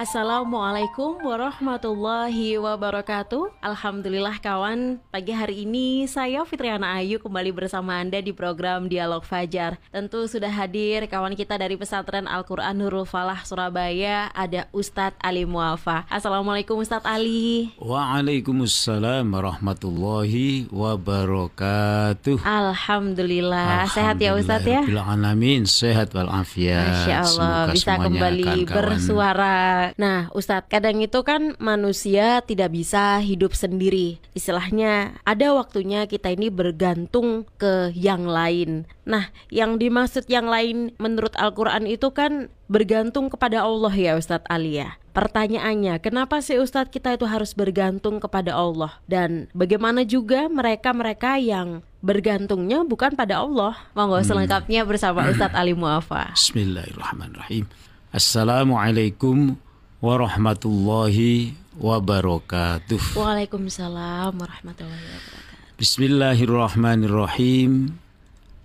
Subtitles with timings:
[0.00, 3.52] Assalamualaikum warahmatullahi wabarakatuh.
[3.60, 4.96] Alhamdulillah kawan.
[5.12, 9.76] Pagi hari ini saya Fitriana Ayu kembali bersama Anda di program Dialog Fajar.
[9.92, 14.32] Tentu sudah hadir kawan kita dari pesantren Al-Quran Nurul Falah Surabaya.
[14.32, 16.08] Ada Ustadz Ali Muafa.
[16.08, 17.68] Assalamualaikum Ustadz Ali.
[17.76, 22.40] Waalaikumsalam warahmatullahi wabarakatuh.
[22.40, 24.80] Alhamdulillah, Sehat ya Ustadz ya?
[24.80, 25.68] Alamin.
[25.68, 26.88] Sehat walafiat.
[26.88, 27.28] Masya Allah
[27.68, 34.20] Semoga bisa kembali bersuara Nah, Ustadz, kadang itu kan manusia tidak bisa hidup sendiri.
[34.36, 38.84] Istilahnya, ada waktunya kita ini bergantung ke yang lain.
[39.08, 44.78] Nah, yang dimaksud yang lain menurut Al-Quran itu kan bergantung kepada Allah ya Ustadz Ali
[44.78, 44.94] ya.
[45.10, 48.94] Pertanyaannya, kenapa sih Ustadz kita itu harus bergantung kepada Allah?
[49.10, 53.74] Dan bagaimana juga mereka-mereka yang bergantungnya bukan pada Allah?
[53.98, 54.28] Monggo hmm.
[54.30, 56.30] selengkapnya bersama Ustadz Ali Muafa.
[56.38, 57.66] Bismillahirrahmanirrahim.
[58.14, 59.58] Assalamualaikum
[60.00, 63.20] warahmatullahi wabarakatuh.
[63.20, 65.76] Waalaikumsalam warahmatullahi wabarakatuh.
[65.76, 68.00] Bismillahirrahmanirrahim.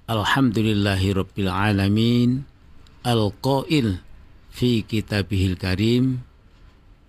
[0.08, 2.48] Alhamdulillahirabbil alamin.
[3.04, 4.00] Al-qail
[4.48, 6.24] fi kitabihil karim.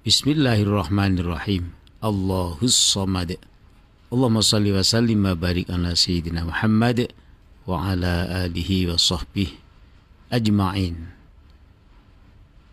[0.02, 1.70] Bismillahirrahmanirrahim.
[2.02, 3.38] Allahus samad.
[4.10, 7.10] Allahumma salli wa sallim wa barik ala sayyidina Muhammad
[7.66, 9.54] wa ala alihi wa sahbihi
[10.30, 11.10] ajma'in.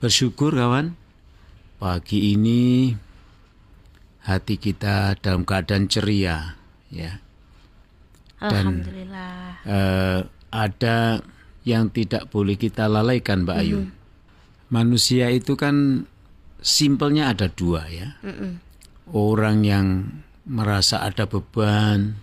[0.02, 0.94] Bersyukur kawan
[1.84, 2.96] Pagi ini
[4.24, 6.56] hati kita dalam keadaan ceria,
[6.88, 7.20] ya.
[8.40, 9.36] Dan Alhamdulillah.
[9.68, 11.20] Uh, ada
[11.68, 13.84] yang tidak boleh kita lalaikan, Mbak Ayu.
[13.84, 14.00] Mm -hmm.
[14.72, 16.08] Manusia itu kan
[16.64, 18.16] simpelnya ada dua, ya.
[18.24, 18.52] Mm -hmm.
[19.12, 20.08] Orang yang
[20.48, 22.16] merasa ada beban,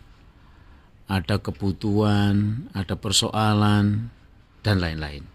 [1.05, 4.09] ada kebutuhan, ada persoalan,
[4.65, 5.29] dan lain-lain.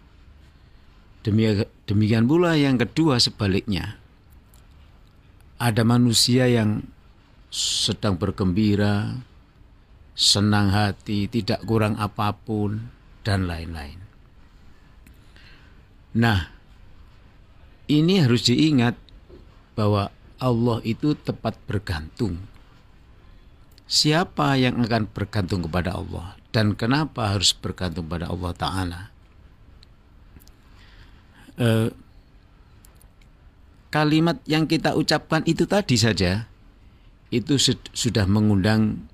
[1.22, 4.02] Demikian pula yang kedua sebaliknya
[5.56, 6.84] ada manusia yang
[7.48, 9.24] sedang bergembira,
[10.12, 12.92] senang hati, tidak kurang apa pun,
[13.24, 14.00] dan lain-lain.
[16.16, 16.48] Nah,
[17.88, 18.96] ini harus diingat
[19.76, 20.08] bahwa
[20.40, 22.44] Allah itu tepat bergantung.
[23.86, 29.02] Siapa yang akan bergantung kepada Allah dan kenapa harus bergantung pada Allah Ta'ala?
[31.56, 31.88] Eh,
[33.96, 36.44] kalimat yang kita ucapkan itu tadi saja
[37.32, 37.56] itu
[37.96, 39.08] sudah mengundang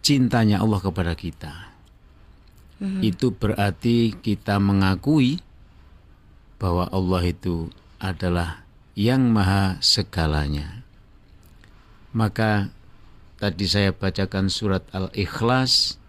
[0.00, 1.68] cintanya Allah kepada kita.
[2.80, 3.00] Mm-hmm.
[3.04, 5.44] Itu berarti kita mengakui
[6.56, 7.68] bahwa Allah itu
[8.00, 8.64] adalah
[8.96, 10.80] yang maha segalanya.
[12.16, 12.72] Maka
[13.36, 16.00] tadi saya bacakan surat Al-Ikhlas.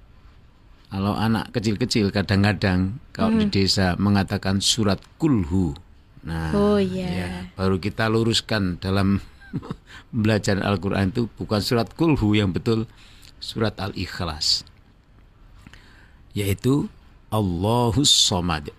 [0.89, 3.39] Kalau anak kecil-kecil kadang-kadang kalau mm.
[3.45, 5.77] di desa mengatakan surat kulhu
[6.19, 7.07] Nah, oh iya.
[7.07, 9.23] Ya, baru kita luruskan dalam
[10.11, 12.85] belajar Al-Qur'an itu bukan surat Kulhu yang betul
[13.39, 14.67] surat Al-Ikhlas.
[16.35, 16.91] Yaitu
[17.31, 18.69] Allahus Somad.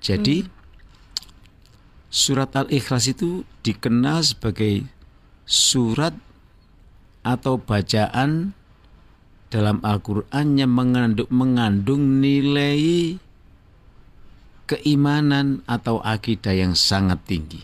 [0.00, 0.50] Jadi hmm.
[2.08, 4.88] surat Al-Ikhlas itu dikenal sebagai
[5.44, 6.16] surat
[7.20, 8.56] atau bacaan
[9.52, 13.18] dalam Al-Qur'an yang mengandung, mengandung nilai
[14.70, 17.58] keimanan atau akidah yang sangat tinggi.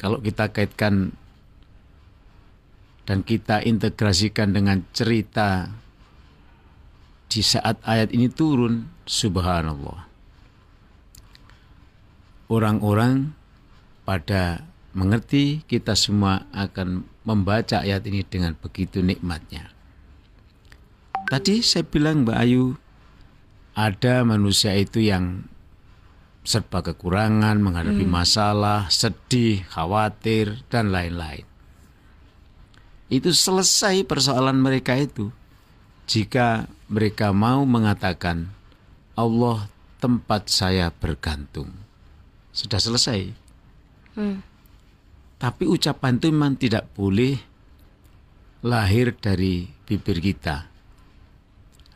[0.00, 1.12] Kalau kita kaitkan
[3.04, 5.68] dan kita integrasikan dengan cerita
[7.28, 10.08] di saat ayat ini turun, subhanallah.
[12.48, 13.36] Orang-orang
[14.08, 14.64] pada
[14.96, 19.68] mengerti kita semua akan membaca ayat ini dengan begitu nikmatnya.
[21.28, 22.74] Tadi saya bilang Mbak Ayu
[23.80, 25.48] ada manusia itu yang
[26.44, 28.12] serba kekurangan, menghadapi hmm.
[28.12, 31.48] masalah, sedih, khawatir, dan lain-lain.
[33.08, 35.32] Itu selesai persoalan mereka itu
[36.06, 38.52] jika mereka mau mengatakan
[39.16, 39.66] Allah
[39.98, 41.72] tempat saya bergantung.
[42.54, 43.32] Sudah selesai.
[44.14, 44.44] Hmm.
[45.40, 47.40] Tapi ucapan itu memang tidak boleh
[48.60, 50.69] lahir dari bibir kita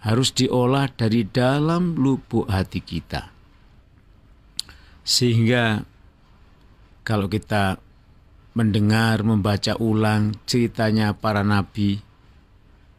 [0.04, 3.32] harus diolah dari dalam lubuk hati kita.
[5.00, 5.84] Sehingga
[7.04, 7.80] kalau kita
[8.52, 12.00] mendengar, membaca ulang ceritanya para nabi,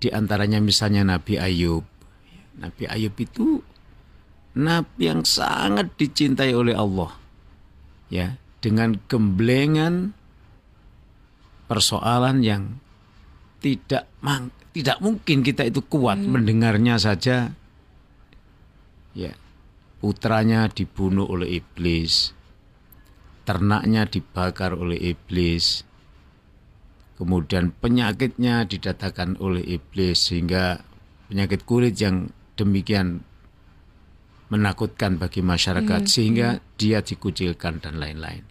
[0.01, 1.85] di antaranya misalnya Nabi Ayub.
[2.59, 3.63] Nabi Ayub itu
[4.53, 7.15] nabi yang sangat dicintai oleh Allah.
[8.13, 10.13] Ya, dengan gemblengan
[11.65, 12.77] persoalan yang
[13.65, 16.29] tidak mang, tidak mungkin kita itu kuat hmm.
[16.29, 17.49] mendengarnya saja
[19.17, 19.33] ya
[19.97, 22.37] putranya dibunuh oleh iblis
[23.49, 25.81] ternaknya dibakar oleh iblis
[27.17, 30.85] kemudian penyakitnya didatangkan oleh iblis sehingga
[31.25, 33.25] penyakit kulit yang demikian
[34.53, 36.11] menakutkan bagi masyarakat hmm.
[36.11, 36.61] sehingga hmm.
[36.77, 38.45] dia dikucilkan dan lain-lain.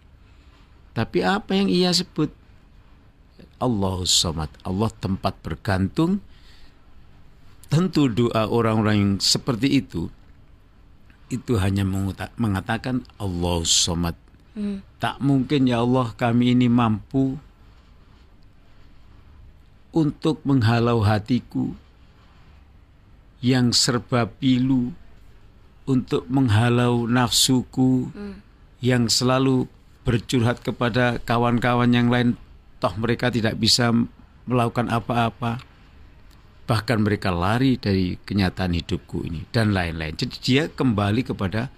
[0.91, 2.31] Tapi apa yang ia sebut
[3.59, 6.19] Allahus Somad, Allah tempat bergantung.
[7.65, 10.07] Tentu doa orang-orang yang seperti itu
[11.33, 11.81] itu hanya
[12.37, 14.13] mengatakan Allahus Somad.
[14.53, 14.85] Hmm.
[15.01, 17.35] Tak mungkin ya Allah kami ini mampu
[19.91, 21.73] untuk menghalau hatiku
[23.43, 24.91] yang serba pilu
[25.85, 28.35] untuk menghalau nafsuku hmm.
[28.81, 29.69] yang selalu
[30.05, 32.37] bercurhat kepada kawan-kawan yang lain
[32.81, 33.91] toh mereka tidak bisa
[34.45, 35.61] melakukan apa-apa
[36.65, 41.69] bahkan mereka lari dari kenyataan hidupku ini dan lain-lain jadi dia kembali kepada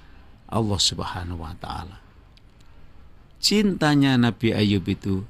[0.48, 2.00] Allah Subhanahu wa taala
[3.38, 5.28] cintanya Nabi Ayub itu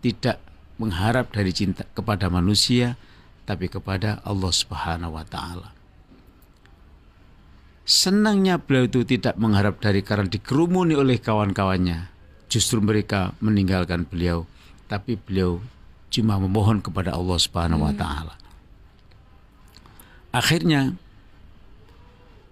[0.00, 0.40] tidak
[0.80, 2.96] mengharap dari cinta kepada manusia
[3.44, 5.74] tapi kepada Allah Subhanahu wa taala.
[7.82, 12.08] Senangnya beliau itu tidak mengharap dari karena dikerumuni oleh kawan-kawannya.
[12.46, 14.46] Justru mereka meninggalkan beliau,
[14.90, 15.62] tapi beliau
[16.10, 18.00] cuma memohon kepada Allah Subhanahu wa hmm.
[18.02, 18.34] taala.
[20.34, 20.98] Akhirnya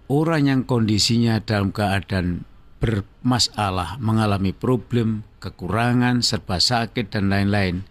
[0.07, 2.47] orang yang kondisinya dalam keadaan
[2.79, 7.83] bermasalah, mengalami problem, kekurangan, serba sakit dan lain-lain,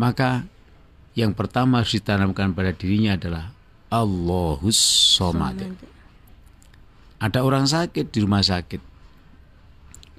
[0.00, 0.48] maka
[1.12, 3.52] yang pertama harus ditanamkan pada dirinya adalah
[3.92, 4.80] Allahus
[5.14, 5.60] Somad.
[7.20, 8.80] Ada orang sakit di rumah sakit,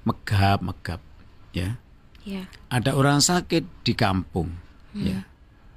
[0.06, 1.02] megap megap,
[1.50, 1.78] ya.
[2.26, 2.50] Ya.
[2.68, 4.50] Ada orang sakit di kampung,
[4.92, 5.04] hmm.
[5.06, 5.18] ya,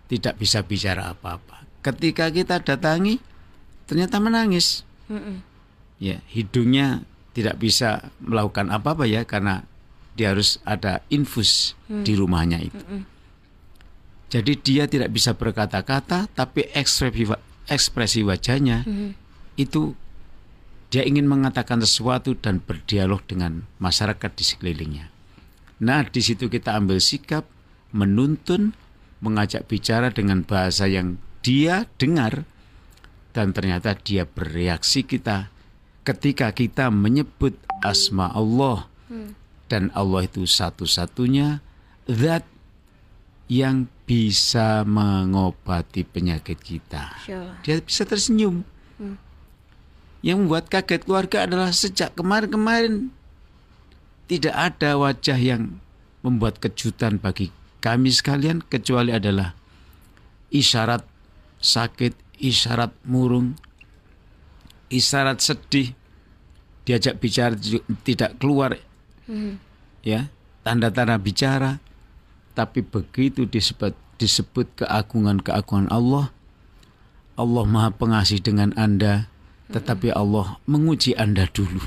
[0.09, 1.63] tidak bisa bicara apa-apa.
[1.85, 3.21] Ketika kita datangi,
[3.85, 5.45] ternyata menangis, hmm.
[6.01, 7.05] ya, hidungnya
[7.37, 9.63] tidak bisa melakukan apa-apa ya karena
[10.17, 12.03] dia harus ada infus hmm.
[12.03, 12.83] di rumahnya itu.
[12.83, 13.19] Hmm
[14.29, 17.33] jadi dia tidak bisa berkata-kata, tapi ekspresi,
[17.65, 19.17] ekspresi wajahnya hmm.
[19.57, 19.97] itu
[20.93, 25.09] dia ingin mengatakan sesuatu dan berdialog dengan masyarakat di sekelilingnya.
[25.79, 27.47] Nah, di situ kita ambil sikap
[27.95, 28.75] menuntun,
[29.23, 32.43] mengajak bicara dengan bahasa yang dia dengar
[33.31, 35.47] dan ternyata dia bereaksi kita
[36.03, 37.55] ketika kita menyebut
[37.85, 39.31] asma Allah hmm.
[39.71, 41.63] dan Allah itu satu-satunya
[42.09, 42.43] zat
[43.49, 47.13] yang bisa mengobati penyakit kita.
[47.25, 47.53] Sure.
[47.65, 48.61] Dia bisa tersenyum.
[48.97, 49.17] Hmm.
[50.25, 53.13] Yang membuat kaget keluarga adalah sejak kemarin-kemarin
[54.29, 55.81] tidak ada wajah yang
[56.21, 57.49] membuat kejutan bagi
[57.79, 59.55] kami sekalian kecuali adalah
[60.51, 61.07] isyarat
[61.63, 63.55] sakit, isyarat murung,
[64.91, 65.95] isyarat sedih,
[66.83, 67.55] diajak bicara
[68.03, 68.75] tidak keluar,
[69.31, 69.55] hmm.
[70.03, 70.27] ya
[70.63, 71.79] tanda-tanda bicara,
[72.51, 76.27] tapi begitu disebut disebut keagungan-keagungan Allah,
[77.39, 79.31] Allah Maha Pengasih dengan Anda,
[79.71, 81.79] tetapi Allah menguji Anda dulu.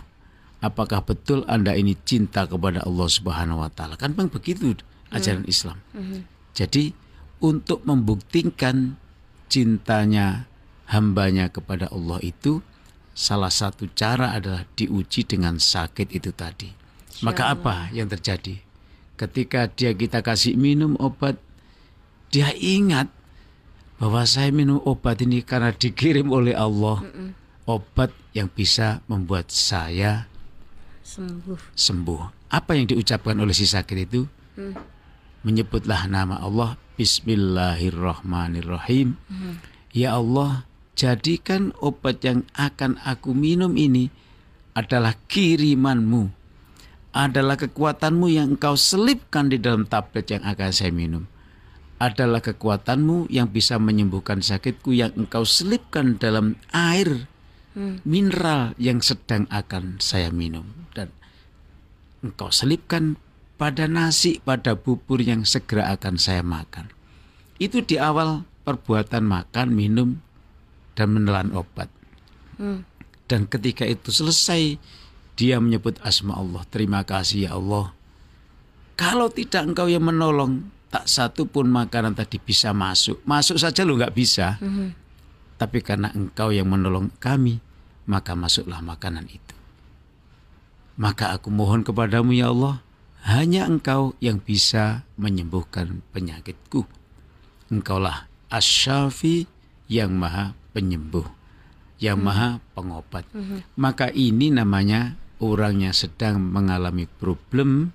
[0.62, 3.98] Apakah betul Anda ini cinta kepada Allah Subhanahu wa taala?
[3.98, 4.78] Kan memang begitu
[5.10, 5.82] ajaran Islam.
[6.54, 6.94] Jadi
[7.42, 8.94] untuk membuktikan
[9.50, 10.46] cintanya
[10.86, 12.62] hambanya kepada Allah itu
[13.12, 16.70] salah satu cara adalah diuji dengan sakit itu tadi.
[17.26, 18.72] Maka apa yang terjadi?
[19.22, 21.38] ketika dia kita kasih minum obat,
[22.34, 23.06] dia ingat
[24.02, 27.06] bahwa saya minum obat ini karena dikirim oleh Allah.
[27.06, 27.30] Mm -mm.
[27.62, 30.26] Obat yang bisa membuat saya
[31.04, 31.76] sembuh.
[31.76, 32.20] Sembuh.
[32.54, 34.26] Apa yang diucapkan oleh si sakit itu?
[34.58, 34.74] Mm.
[35.42, 39.16] Menyebutlah nama Allah Bismillahirrahmanirrahim.
[39.26, 39.56] Mm.
[39.92, 40.64] Ya Allah,
[40.96, 44.08] jadikan obat yang akan aku minum ini
[44.72, 46.42] adalah kirimanmu
[47.12, 51.28] adalah kekuatanmu yang engkau selipkan di dalam tablet yang akan saya minum.
[52.00, 57.30] Adalah kekuatanmu yang bisa menyembuhkan sakitku yang engkau selipkan dalam air
[57.76, 58.04] hmm.
[58.06, 60.64] mineral yang sedang akan saya minum.
[60.92, 61.12] Dan
[62.24, 63.20] engkau selipkan
[63.60, 66.90] pada nasi, pada bubur yang segera akan saya makan.
[67.62, 70.18] Itu di awal perbuatan makan, minum,
[70.98, 71.88] dan menelan obat.
[72.58, 72.86] Hmm.
[73.26, 74.76] Dan ketika itu selesai,
[75.38, 76.62] dia menyebut asma Allah.
[76.68, 77.94] Terima kasih ya Allah.
[78.98, 83.24] Kalau tidak engkau yang menolong, tak satu pun makanan tadi bisa masuk.
[83.24, 84.60] Masuk saja lo nggak bisa.
[84.60, 84.88] Mm -hmm.
[85.62, 87.62] Tapi karena engkau yang menolong kami,
[88.10, 89.54] maka masuklah makanan itu.
[90.98, 92.82] Maka aku mohon kepadamu ya Allah,
[93.22, 96.82] hanya engkau yang bisa menyembuhkan penyakitku.
[97.70, 99.46] Engkaulah asyafi
[99.86, 101.30] yang maha penyembuh,
[102.02, 102.26] yang hmm.
[102.26, 103.22] maha pengobat.
[103.30, 103.62] Hmm.
[103.78, 107.94] Maka ini namanya orang yang sedang mengalami problem,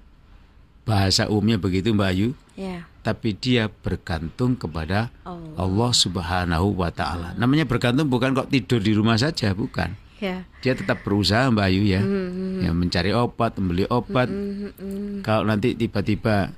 [0.87, 2.87] bahasa umumnya begitu Mbak Ayu, yeah.
[3.07, 7.39] Tapi dia bergantung kepada Allah, Allah Subhanahu wa Ta'ala.
[7.39, 10.43] Namanya bergantung bukan kok tidur di rumah saja, bukan yeah.
[10.59, 12.67] dia tetap berusaha Mbak Ayu ya, mm-hmm.
[12.67, 14.27] ya mencari obat, membeli obat.
[14.27, 15.23] Mm-hmm.
[15.23, 16.51] Kalau nanti tiba-tiba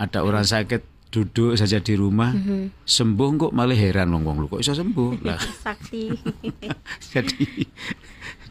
[0.00, 2.88] ada orang sakit duduk saja di rumah mm-hmm.
[2.88, 5.38] sembuh kok malah heran wong wong kok bisa sembuh lah.
[5.38, 6.08] Sakti.
[7.12, 7.68] Jadi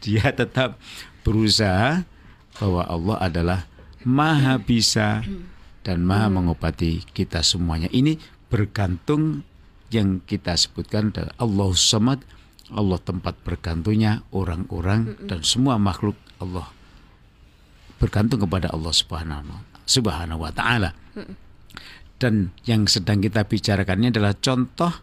[0.01, 0.77] dia tetap
[1.25, 2.05] berusaha
[2.61, 3.59] bahwa Allah adalah
[4.05, 5.25] maha bisa
[5.81, 7.89] dan maha mengobati kita semuanya.
[7.89, 8.17] Ini
[8.49, 9.45] bergantung
[9.91, 12.19] yang kita sebutkan adalah Allah Samad
[12.71, 16.71] Allah tempat bergantungnya orang-orang dan semua makhluk Allah
[17.99, 20.95] bergantung kepada Allah Subhanahu Subhanahu wa taala.
[22.15, 24.93] Dan yang sedang kita bicarakan ini adalah contoh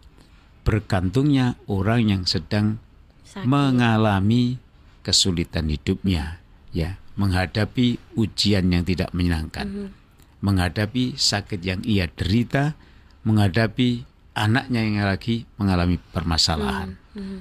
[0.65, 2.79] bergantungnya orang yang sedang
[3.27, 3.45] Sakit.
[3.45, 4.57] mengalami
[5.03, 6.39] kesulitan hidupnya,
[6.71, 9.98] ya, menghadapi ujian yang tidak menyenangkan, mm -hmm.
[10.40, 12.78] Menghadapi sakit yang ia derita,
[13.26, 14.07] menghadapi
[14.38, 16.95] anaknya yang lagi mengalami permasalahan.
[17.14, 17.40] Mm -hmm.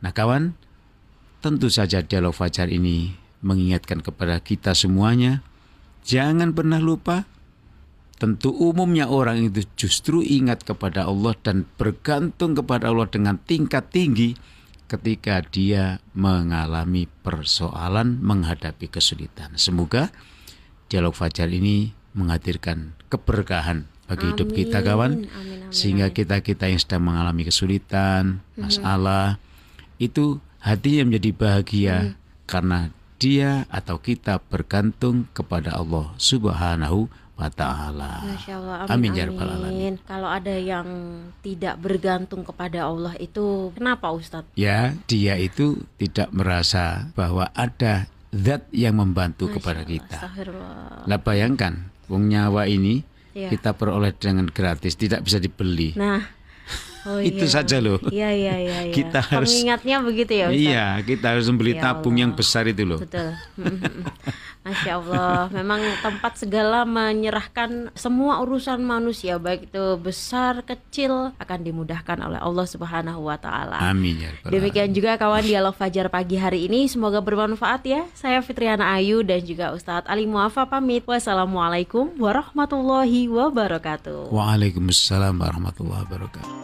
[0.00, 0.56] Nah kawan,
[1.44, 3.12] tentu saja dialog fajar ini
[3.44, 5.44] mengingatkan kepada kita semuanya,
[6.04, 7.28] jangan pernah lupa
[8.14, 14.38] Tentu umumnya orang itu justru ingat kepada Allah dan bergantung kepada Allah dengan tingkat tinggi
[14.86, 19.58] ketika dia mengalami persoalan menghadapi kesulitan.
[19.58, 20.14] Semoga
[20.86, 24.32] dialog fajar ini menghadirkan keberkahan bagi amin.
[24.36, 28.70] hidup kita kawan, amin, amin, sehingga kita kita yang sedang mengalami kesulitan, mhm.
[28.70, 29.42] masalah,
[29.98, 32.14] itu hatinya menjadi bahagia hmm.
[32.48, 32.78] karena
[33.20, 38.22] dia atau kita bergantung kepada Allah Subhanahu wa taala.
[38.86, 39.94] Amin, amin ya rabbal alamin.
[40.06, 40.86] Kalau ada yang
[41.42, 44.54] tidak bergantung kepada Allah itu kenapa Ustadz?
[44.54, 50.18] Ya, dia itu tidak merasa bahwa ada zat yang membantu Masya kepada kita.
[51.06, 53.48] Lah bayangkan, wong nyawa ini ya.
[53.48, 55.94] kita peroleh dengan gratis, tidak bisa dibeli.
[55.94, 56.22] Nah,
[57.04, 57.52] Oh, itu iya.
[57.52, 58.00] saja loh.
[58.08, 58.78] Iya iya iya.
[58.88, 58.94] iya.
[58.96, 60.46] Kita harus mengingatnya begitu ya.
[60.48, 60.64] Ustaz?
[60.64, 63.00] Iya, kita harus membeli ya tabung yang besar itu loh.
[63.00, 63.36] Betul.
[64.64, 72.16] Masya Allah, memang tempat segala menyerahkan semua urusan manusia baik itu besar kecil akan dimudahkan
[72.24, 73.76] oleh Allah Subhanahu Wa Taala.
[73.84, 74.32] Amin ya.
[74.48, 78.08] Demikian juga kawan dialog Fajar pagi hari ini semoga bermanfaat ya.
[78.16, 81.04] Saya Fitriana Ayu dan juga Ustadz Ali Muafa pamit.
[81.04, 84.32] Wassalamualaikum warahmatullahi wabarakatuh.
[84.32, 86.63] Waalaikumsalam warahmatullahi wabarakatuh.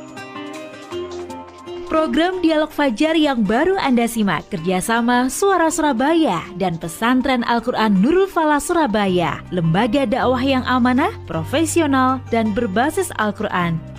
[1.91, 4.47] Program Dialog Fajar yang baru Anda simak.
[4.47, 12.55] Kerjasama Suara Surabaya dan Pesantren Al-Quran Nurul Falah Surabaya, lembaga dakwah yang amanah, profesional, dan
[12.55, 13.90] berbasis Al-Quran